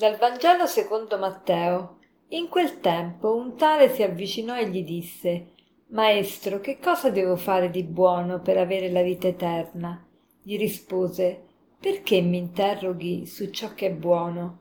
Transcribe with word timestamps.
Dal 0.00 0.16
Vangelo 0.16 0.64
secondo 0.64 1.18
Matteo. 1.18 1.98
In 2.28 2.48
quel 2.48 2.80
tempo 2.80 3.36
un 3.36 3.54
tale 3.58 3.90
si 3.90 4.02
avvicinò 4.02 4.56
e 4.56 4.66
gli 4.70 4.82
disse 4.82 5.48
Maestro, 5.88 6.58
che 6.58 6.78
cosa 6.78 7.10
devo 7.10 7.36
fare 7.36 7.68
di 7.68 7.82
buono 7.82 8.40
per 8.40 8.56
avere 8.56 8.90
la 8.90 9.02
vita 9.02 9.28
eterna? 9.28 10.02
Gli 10.42 10.56
rispose 10.56 11.42
Perché 11.78 12.22
mi 12.22 12.38
interroghi 12.38 13.26
su 13.26 13.50
ciò 13.50 13.74
che 13.74 13.88
è 13.88 13.92
buono? 13.92 14.60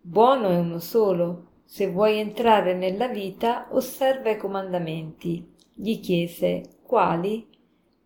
Buono 0.00 0.50
è 0.50 0.56
uno 0.56 0.78
solo. 0.78 1.46
Se 1.64 1.90
vuoi 1.90 2.18
entrare 2.18 2.72
nella 2.72 3.08
vita, 3.08 3.66
osserva 3.72 4.30
i 4.30 4.36
comandamenti. 4.36 5.44
Gli 5.74 5.98
chiese 5.98 6.78
Quali? 6.84 7.48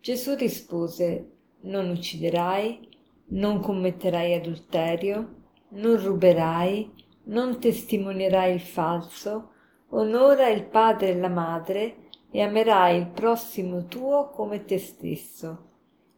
Gesù 0.01 0.35
rispose 0.35 1.33
Non 1.65 1.91
ucciderai, 1.91 2.89
non 3.27 3.61
commetterai 3.61 4.33
adulterio, 4.33 5.45
non 5.71 6.03
ruberai, 6.03 6.91
non 7.25 7.59
testimonierai 7.59 8.55
il 8.55 8.61
falso, 8.61 9.51
onora 9.91 10.49
il 10.49 10.65
padre 10.65 11.11
e 11.11 11.17
la 11.17 11.29
madre 11.29 11.97
e 12.31 12.41
amerai 12.41 12.99
il 12.99 13.07
prossimo 13.09 13.87
tuo 13.87 14.31
come 14.31 14.65
te 14.65 14.79
stesso. 14.79 15.65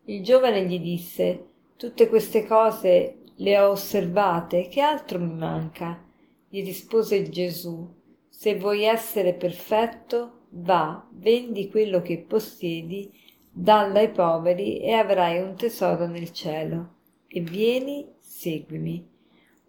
Il 0.04 0.22
giovane 0.22 0.64
gli 0.66 0.80
disse 0.80 1.46
Tutte 1.76 2.08
queste 2.08 2.44
cose 2.44 3.18
le 3.36 3.58
ho 3.58 3.70
osservate, 3.70 4.68
che 4.68 4.80
altro 4.80 5.20
mi 5.20 5.32
manca? 5.32 6.02
Gli 6.48 6.64
rispose 6.64 7.28
Gesù 7.28 7.88
Se 8.28 8.56
vuoi 8.56 8.84
essere 8.84 9.34
perfetto, 9.34 10.46
va, 10.50 11.06
vendi 11.12 11.70
quello 11.70 12.02
che 12.02 12.18
possiedi, 12.18 13.12
dallo 13.50 13.98
ai 13.98 14.10
poveri 14.10 14.80
e 14.80 14.92
avrai 14.92 15.40
un 15.40 15.54
tesoro 15.54 16.06
nel 16.06 16.32
cielo. 16.32 16.94
E 17.28 17.40
vieni, 17.40 18.08
seguimi. 18.18 19.16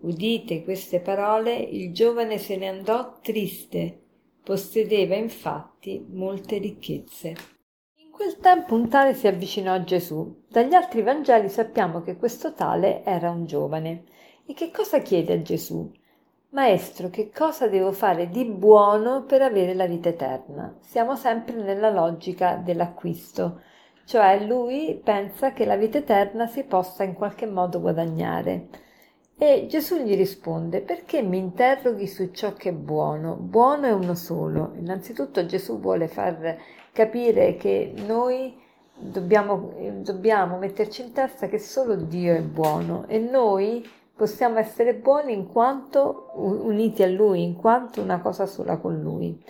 Udite 0.02 0.64
queste 0.64 1.02
parole, 1.02 1.56
il 1.56 1.94
giovane 1.94 2.38
se 2.38 2.56
ne 2.56 2.70
andò 2.70 3.20
triste, 3.22 4.00
possedeva 4.42 5.16
infatti 5.16 6.06
molte 6.10 6.58
ricchezze. 6.58 7.36
In 7.96 8.10
quel 8.10 8.38
tempo 8.38 8.76
un 8.76 8.88
tale 8.88 9.14
si 9.14 9.28
avvicinò 9.28 9.74
a 9.74 9.84
Gesù. 9.84 10.44
Dagli 10.48 10.74
altri 10.74 11.02
Vangeli 11.02 11.50
sappiamo 11.50 12.02
che 12.02 12.16
questo 12.16 12.54
tale 12.54 13.04
era 13.04 13.30
un 13.30 13.46
giovane. 13.46 14.06
E 14.46 14.54
che 14.54 14.72
cosa 14.72 15.00
chiede 15.00 15.34
a 15.34 15.42
Gesù? 15.42 15.92
Maestro, 16.52 17.10
che 17.10 17.30
cosa 17.30 17.68
devo 17.68 17.92
fare 17.92 18.30
di 18.30 18.46
buono 18.46 19.26
per 19.26 19.42
avere 19.42 19.74
la 19.74 19.86
vita 19.86 20.08
eterna? 20.08 20.78
Siamo 20.80 21.18
sempre 21.18 21.56
nella 21.56 21.90
logica 21.92 22.56
dell'acquisto, 22.56 23.62
cioè 24.06 24.46
lui 24.46 25.00
pensa 25.04 25.52
che 25.52 25.66
la 25.66 25.76
vita 25.76 25.98
eterna 25.98 26.48
si 26.48 26.64
possa 26.64 27.04
in 27.04 27.14
qualche 27.14 27.46
modo 27.46 27.82
guadagnare. 27.82 28.88
E 29.42 29.68
Gesù 29.70 29.96
gli 30.04 30.18
risponde, 30.18 30.82
perché 30.82 31.22
mi 31.22 31.38
interroghi 31.38 32.08
su 32.08 32.30
ciò 32.34 32.52
che 32.56 32.72
è 32.72 32.74
buono? 32.74 33.36
Buono 33.36 33.86
è 33.86 33.92
uno 33.94 34.14
solo. 34.14 34.74
Innanzitutto 34.78 35.46
Gesù 35.46 35.80
vuole 35.80 36.10
far 36.10 36.58
capire 36.92 37.56
che 37.56 37.94
noi 38.06 38.54
dobbiamo, 38.94 39.76
dobbiamo 40.02 40.58
metterci 40.58 41.04
in 41.04 41.14
testa 41.14 41.48
che 41.48 41.58
solo 41.58 41.96
Dio 41.96 42.36
è 42.36 42.42
buono 42.42 43.06
e 43.08 43.18
noi 43.20 43.90
possiamo 44.14 44.60
essere 44.60 44.94
buoni 44.94 45.32
in 45.32 45.48
quanto 45.48 46.32
uniti 46.36 47.02
a 47.04 47.08
Lui, 47.08 47.42
in 47.42 47.56
quanto 47.56 48.02
una 48.02 48.20
cosa 48.20 48.46
sola 48.46 48.76
con 48.76 49.00
Lui. 49.00 49.42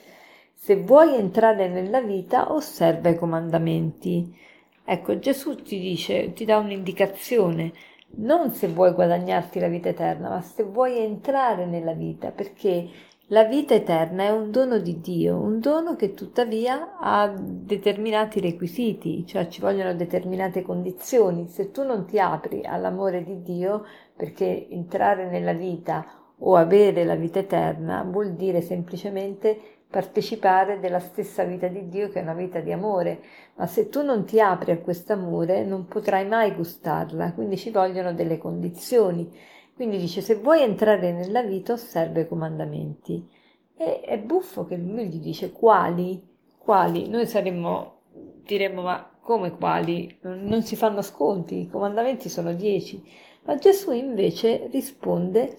Se 0.54 0.76
vuoi 0.76 1.16
entrare 1.16 1.68
nella 1.68 2.02
vita, 2.02 2.54
osserva 2.54 3.10
i 3.10 3.18
comandamenti. 3.18 4.38
Ecco, 4.86 5.18
Gesù 5.18 5.56
ti 5.56 5.80
dice, 5.80 6.32
ti 6.34 6.46
dà 6.46 6.60
un'indicazione 6.60 7.74
non 8.18 8.52
se 8.52 8.68
vuoi 8.68 8.94
guadagnarti 8.94 9.60
la 9.60 9.68
vita 9.68 9.90
eterna, 9.90 10.30
ma 10.30 10.42
se 10.42 10.64
vuoi 10.64 10.98
entrare 11.00 11.66
nella 11.66 11.94
vita, 11.94 12.32
perché 12.32 12.88
la 13.32 13.44
vita 13.44 13.76
eterna 13.76 14.24
è 14.24 14.32
un 14.32 14.50
dono 14.50 14.80
di 14.80 15.00
Dio, 15.02 15.38
un 15.38 15.60
dono 15.60 15.96
che 15.96 16.16
tuttavia 16.16 16.98
ha 17.00 17.32
determinati 17.38 18.40
requisiti, 18.40 19.26
cioè 19.28 19.48
ci 19.48 19.62
vogliono 19.62 19.94
determinate 19.94 20.64
condizioni. 20.64 21.48
Se 21.48 21.70
tu 21.70 21.84
non 21.84 22.06
ti 22.06 22.18
apri 22.20 22.66
all'amore 22.66 23.24
di 23.24 23.44
Dio, 23.44 23.86
perché 24.16 24.68
entrare 24.70 25.30
nella 25.30 25.54
vita 25.54 26.06
o 26.40 26.56
avere 26.56 27.04
la 27.04 27.16
vita 27.16 27.40
eterna 27.40 28.04
vuol 28.04 28.34
dire 28.34 28.62
semplicemente 28.62 29.79
partecipare 29.90 30.80
della 30.80 31.00
stessa 31.00 31.44
vita 31.44 31.68
di 31.68 31.90
Dio 31.90 32.10
che 32.10 32.20
è 32.20 32.22
una 32.22 32.36
vita 32.36 32.60
di 32.60 32.72
amore, 32.72 33.22
ma 33.56 33.66
se 33.66 33.90
tu 33.90 34.04
non 34.04 34.24
ti 34.24 34.40
apri 34.40 34.72
a 34.72 34.78
quest'amore 34.78 35.66
non 35.66 35.88
potrai 35.88 36.28
mai 36.28 36.54
gustarla, 36.54 37.34
quindi 37.34 37.58
ci 37.58 37.72
vogliono 37.72 38.14
delle 38.14 38.38
condizioni. 38.38 39.30
Quindi 39.74 39.98
dice 39.98 40.22
se 40.22 40.36
vuoi 40.36 40.62
entrare 40.62 41.12
nella 41.12 41.42
vita 41.42 41.74
osserva 41.74 42.20
i 42.20 42.28
comandamenti. 42.28 43.28
E 43.76 44.02
è 44.02 44.20
buffo 44.20 44.66
che 44.66 44.76
lui 44.76 45.08
gli 45.08 45.20
dice 45.20 45.52
quali? 45.52 46.22
Quali? 46.58 47.08
Noi 47.08 47.26
saremmo, 47.26 48.02
diremmo 48.44 48.82
ma 48.84 49.10
come 49.22 49.52
quali? 49.56 50.18
Non 50.22 50.62
si 50.64 50.76
fanno 50.76 51.02
sconti, 51.02 51.62
i 51.62 51.70
comandamenti 51.70 52.30
sono 52.30 52.54
dieci. 52.54 53.02
Ma 53.46 53.56
Gesù 53.56 53.92
invece 53.92 54.68
risponde 54.72 55.58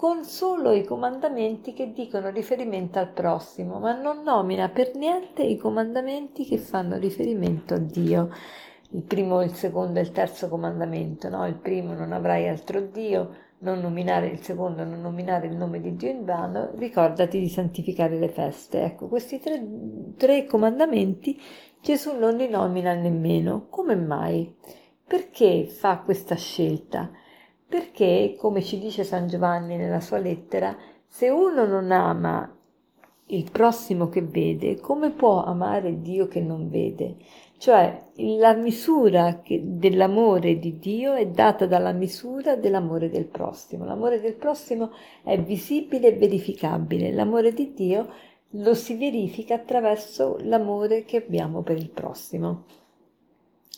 con 0.00 0.24
solo 0.24 0.72
i 0.72 0.82
comandamenti 0.82 1.74
che 1.74 1.92
dicono 1.92 2.30
riferimento 2.30 2.98
al 2.98 3.12
prossimo, 3.12 3.78
ma 3.80 3.92
non 3.92 4.22
nomina 4.22 4.70
per 4.70 4.94
niente 4.94 5.42
i 5.42 5.58
comandamenti 5.58 6.46
che 6.46 6.56
fanno 6.56 6.96
riferimento 6.96 7.74
a 7.74 7.78
Dio. 7.78 8.30
Il 8.92 9.02
primo, 9.02 9.42
il 9.42 9.52
secondo 9.52 9.98
e 9.98 10.02
il 10.04 10.10
terzo 10.10 10.48
comandamento, 10.48 11.28
no? 11.28 11.46
Il 11.46 11.56
primo 11.56 11.92
non 11.92 12.12
avrai 12.12 12.48
altro 12.48 12.80
Dio, 12.80 13.34
non 13.58 13.80
nominare 13.80 14.28
il 14.28 14.40
secondo, 14.40 14.84
non 14.84 15.02
nominare 15.02 15.48
il 15.48 15.56
nome 15.56 15.82
di 15.82 15.94
Dio 15.94 16.08
in 16.08 16.24
vano, 16.24 16.70
ricordati 16.76 17.38
di 17.38 17.50
santificare 17.50 18.18
le 18.18 18.30
feste. 18.30 18.82
Ecco, 18.82 19.06
questi 19.06 19.38
tre, 19.38 19.62
tre 20.16 20.46
comandamenti 20.46 21.38
Gesù 21.82 22.16
non 22.16 22.36
li 22.36 22.48
nomina 22.48 22.94
nemmeno. 22.94 23.66
Come 23.68 23.96
mai? 23.96 24.50
Perché 25.06 25.66
fa 25.66 25.98
questa 25.98 26.36
scelta? 26.36 27.10
Perché, 27.70 28.34
come 28.36 28.62
ci 28.62 28.80
dice 28.80 29.04
San 29.04 29.28
Giovanni 29.28 29.76
nella 29.76 30.00
sua 30.00 30.18
lettera, 30.18 30.76
se 31.06 31.28
uno 31.28 31.64
non 31.66 31.92
ama 31.92 32.52
il 33.26 33.48
prossimo 33.52 34.08
che 34.08 34.22
vede, 34.22 34.80
come 34.80 35.10
può 35.10 35.44
amare 35.44 36.00
Dio 36.00 36.26
che 36.26 36.40
non 36.40 36.68
vede? 36.68 37.14
Cioè 37.58 38.06
la 38.38 38.54
misura 38.54 39.40
che, 39.40 39.62
dell'amore 39.64 40.58
di 40.58 40.80
Dio 40.80 41.14
è 41.14 41.28
data 41.28 41.66
dalla 41.66 41.92
misura 41.92 42.56
dell'amore 42.56 43.08
del 43.08 43.26
prossimo. 43.26 43.84
L'amore 43.84 44.20
del 44.20 44.34
prossimo 44.34 44.90
è 45.22 45.40
visibile 45.40 46.08
e 46.08 46.16
verificabile, 46.16 47.12
l'amore 47.12 47.52
di 47.52 47.72
Dio 47.72 48.08
lo 48.54 48.74
si 48.74 48.96
verifica 48.96 49.54
attraverso 49.54 50.38
l'amore 50.40 51.04
che 51.04 51.18
abbiamo 51.18 51.62
per 51.62 51.76
il 51.76 51.90
prossimo. 51.90 52.64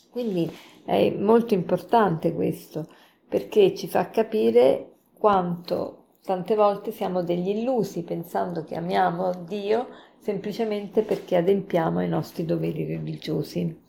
Quindi 0.09 0.51
è 0.87 1.11
molto 1.11 1.53
importante 1.53 2.33
questo 2.33 2.87
perché 3.33 3.75
ci 3.75 3.89
fa 3.89 4.11
capire 4.11 4.91
quanto 5.15 6.19
tante 6.23 6.55
volte 6.55 6.93
siamo 6.93 7.23
degli 7.23 7.49
illusi 7.49 8.03
pensando 8.03 8.63
che 8.63 8.75
amiamo 8.75 9.33
Dio 9.47 9.89
semplicemente 10.19 11.01
perché 11.01 11.37
adempiamo 11.37 12.01
ai 12.01 12.09
nostri 12.09 12.45
doveri 12.45 12.85
religiosi. 12.85 13.81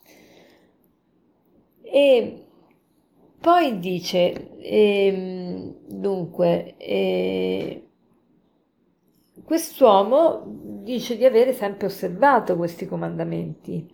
E 1.81 2.45
poi 3.37 3.79
dice, 3.79 4.57
eh, 4.59 5.75
dunque, 5.87 6.75
eh, 6.77 7.87
quest'uomo 9.43 10.43
dice 10.45 11.17
di 11.17 11.25
avere 11.25 11.51
sempre 11.51 11.87
osservato 11.87 12.55
questi 12.55 12.87
comandamenti. 12.87 13.93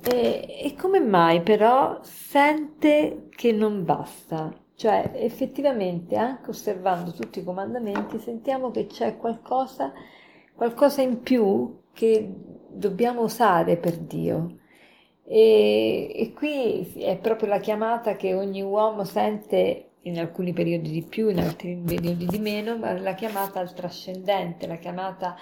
E, 0.00 0.60
e 0.62 0.74
come 0.78 1.00
mai 1.00 1.42
però 1.42 1.98
sente 2.02 3.26
che 3.30 3.50
non 3.50 3.84
basta? 3.84 4.54
Cioè, 4.78 5.10
effettivamente, 5.14 6.14
anche 6.14 6.50
osservando 6.50 7.10
tutti 7.10 7.40
i 7.40 7.44
comandamenti, 7.44 8.20
sentiamo 8.20 8.70
che 8.70 8.86
c'è 8.86 9.16
qualcosa, 9.16 9.92
qualcosa 10.54 11.02
in 11.02 11.20
più 11.20 11.80
che 11.92 12.32
dobbiamo 12.68 13.22
usare 13.22 13.76
per 13.76 13.96
Dio. 13.98 14.58
E, 15.24 16.12
e, 16.14 16.32
qui 16.32 16.92
è 16.94 17.18
proprio 17.18 17.48
la 17.48 17.58
chiamata 17.58 18.14
che 18.14 18.34
ogni 18.34 18.62
uomo 18.62 19.02
sente 19.02 19.94
in 20.02 20.16
alcuni 20.16 20.52
periodi 20.52 20.92
di 20.92 21.02
più, 21.02 21.28
in 21.28 21.40
altri 21.40 21.74
periodi 21.84 22.26
di 22.26 22.38
meno, 22.38 22.78
ma 22.78 22.96
la 22.96 23.14
chiamata 23.14 23.58
al 23.58 23.74
trascendente, 23.74 24.68
la 24.68 24.76
chiamata 24.76 25.34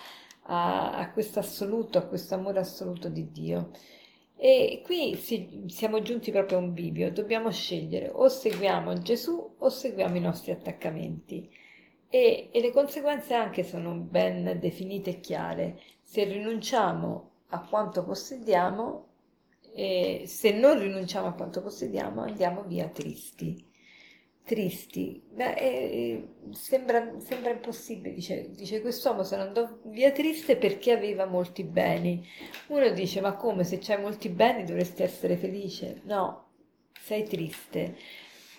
a, 0.45 0.93
a 0.97 1.11
questo 1.11 1.41
assoluto, 1.41 1.99
a 1.99 2.07
questo 2.07 2.35
amore 2.37 2.61
assoluto 2.61 3.11
di 3.11 3.31
Dio. 3.31 3.69
E 4.39 4.83
qui 4.85 5.17
si, 5.17 5.65
siamo 5.69 6.03
giunti 6.03 6.31
proprio 6.31 6.59
a 6.59 6.61
un 6.61 6.73
bivio, 6.73 7.11
dobbiamo 7.11 7.51
scegliere 7.51 8.11
o 8.13 8.29
seguiamo 8.29 8.99
Gesù 9.01 9.55
o 9.59 9.69
seguiamo 9.69 10.17
i 10.17 10.21
nostri 10.21 10.53
attaccamenti. 10.53 11.51
E, 12.09 12.49
e 12.53 12.61
le 12.61 12.71
conseguenze 12.71 13.35
anche 13.35 13.65
sono 13.65 13.95
ben 13.95 14.59
definite 14.61 15.11
e 15.11 15.21
chiare. 15.21 15.81
Se 16.03 16.25
rinunciamo 16.25 17.31
a 17.49 17.61
quanto 17.67 18.05
possediamo, 18.05 19.07
e 19.75 20.23
se 20.27 20.53
non 20.53 20.79
rinunciamo 20.79 21.29
a 21.29 21.33
quanto 21.33 21.63
possediamo, 21.63 22.23
andiamo 22.23 22.63
via 22.65 22.89
tristi. 22.89 23.66
Tristi. 24.47 25.21
Beh, 25.29 25.55
eh, 25.55 26.29
sembra, 26.53 27.19
sembra, 27.19 27.51
impossibile, 27.51 28.15
dice, 28.15 28.51
dice 28.53 28.81
quest'uomo 28.81 29.25
se 29.25 29.37
ne 29.37 29.43
andò 29.43 29.69
via 29.87 30.13
triste 30.13 30.57
perché 30.57 30.93
aveva 30.93 31.27
molti 31.27 31.65
beni. 31.65 32.25
Uno 32.69 32.89
dice, 32.91 33.21
ma 33.21 33.35
come 33.35 33.65
se 33.65 33.79
c'hai 33.79 34.01
molti 34.01 34.29
beni 34.29 34.65
dovresti 34.65 35.03
essere 35.03 35.37
felice? 35.37 36.01
No, 36.05 36.51
sei 36.99 37.25
triste. 37.25 37.97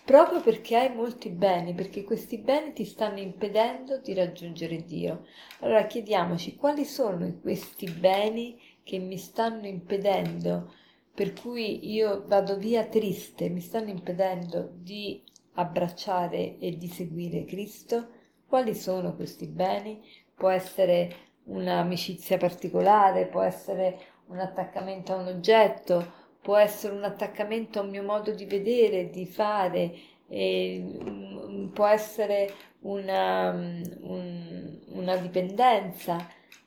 Proprio 0.04 0.42
perché 0.42 0.76
hai 0.76 0.94
molti 0.94 1.30
beni, 1.30 1.74
perché 1.74 2.04
questi 2.04 2.38
beni 2.38 2.74
ti 2.74 2.84
stanno 2.84 3.20
impedendo 3.20 4.00
di 4.00 4.14
raggiungere 4.14 4.84
Dio. 4.84 5.26
Allora 5.60 5.86
chiediamoci 5.86 6.56
quali 6.56 6.84
sono 6.84 7.34
questi 7.42 7.90
beni 7.90 8.60
che 8.84 9.00
mi 9.00 9.18
stanno 9.18 9.68
impedendo, 9.68 10.74
per 11.14 11.34
cui 11.34 11.92
io 11.92 12.26
vado 12.28 12.58
via 12.58 12.86
triste, 12.86 13.50
mi 13.50 13.62
stanno 13.62 13.90
impedendo 13.90 14.70
di 14.74 15.24
abbracciare 15.58 16.58
e 16.58 16.78
di 16.78 16.88
seguire 16.88 17.46
Cristo? 17.46 18.08
Quali 18.48 18.74
sono 18.74 19.16
questi 19.16 19.48
beni? 19.48 20.02
Può 20.34 20.50
essere 20.50 21.16
un'amicizia 21.46 22.38
particolare, 22.38 23.28
può 23.28 23.42
essere 23.42 24.00
un 24.28 24.40
attaccamento 24.40 25.14
a 25.14 25.18
un 25.18 25.28
oggetto, 25.28 26.14
può 26.42 26.56
essere 26.56 26.94
un 26.94 27.04
attaccamento 27.04 27.80
a 27.80 27.84
un 27.84 27.90
mio 27.90 28.04
modo 28.04 28.32
di 28.32 28.46
vedere, 28.46 29.10
di 29.10 29.26
fare, 29.26 29.94
mm, 30.34 31.68
può 31.70 31.86
essere 31.88 32.54
una, 32.82 33.50
un, 33.52 34.80
una 34.94 35.18
dipendenza. 35.18 36.26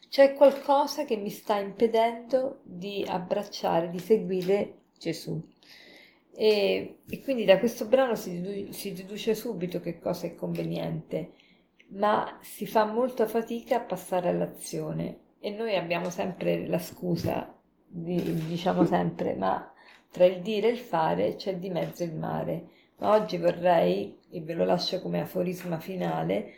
C'è 0.09 0.35
qualcosa 0.35 1.05
che 1.05 1.17
mi 1.17 1.31
sta 1.31 1.59
impedendo 1.59 2.61
di 2.65 3.05
abbracciare, 3.09 3.91
di 3.91 4.01
seguire 4.01 4.81
Gesù. 4.99 5.41
E, 6.35 6.99
e 7.09 7.23
quindi 7.23 7.45
da 7.45 7.59
questo 7.59 7.87
brano 7.87 8.15
si, 8.15 8.41
dedu- 8.41 8.73
si 8.73 8.93
deduce 8.93 9.35
subito 9.35 9.81
che 9.81 9.99
cosa 9.99 10.27
è 10.27 10.35
conveniente, 10.35 11.33
ma 11.89 12.39
si 12.41 12.67
fa 12.67 12.85
molta 12.85 13.27
fatica 13.27 13.77
a 13.77 13.81
passare 13.81 14.29
all'azione 14.29 15.19
e 15.41 15.51
noi 15.51 15.75
abbiamo 15.77 16.11
sempre 16.11 16.67
la 16.67 16.79
scusa, 16.79 17.53
di, 17.87 18.47
diciamo 18.47 18.85
sempre, 18.85 19.35
ma 19.35 19.73
tra 20.11 20.25
il 20.25 20.41
dire 20.43 20.69
e 20.69 20.73
il 20.73 20.79
fare 20.79 21.37
c'è 21.37 21.57
di 21.57 21.71
mezzo 21.71 22.05
il 22.05 22.15
mare. 22.15 22.69
Ma 22.99 23.15
oggi 23.15 23.39
vorrei, 23.39 24.19
e 24.31 24.41
ve 24.43 24.53
lo 24.53 24.65
lascio 24.65 25.01
come 25.01 25.21
aforisma 25.21 25.79
finale, 25.79 26.53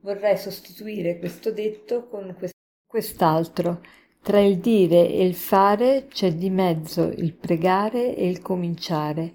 vorrei 0.00 0.36
sostituire 0.36 1.18
questo 1.18 1.50
detto 1.50 2.06
con 2.06 2.36
quest'altro. 2.86 3.80
Tra 4.28 4.40
il 4.40 4.58
dire 4.58 5.10
e 5.10 5.24
il 5.24 5.34
fare 5.34 6.04
c'è 6.10 6.34
di 6.34 6.50
mezzo 6.50 7.04
il 7.16 7.32
pregare 7.32 8.14
e 8.14 8.28
il 8.28 8.42
cominciare. 8.42 9.32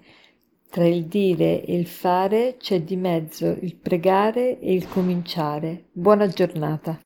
Tra 0.70 0.86
il 0.86 1.06
dire 1.06 1.64
e 1.64 1.76
il 1.76 1.88
fare 1.88 2.54
c'è 2.60 2.80
di 2.80 2.94
mezzo 2.94 3.56
il 3.60 3.74
pregare 3.74 4.60
e 4.60 4.72
il 4.72 4.86
cominciare. 4.86 5.86
Buona 5.90 6.28
giornata. 6.28 7.00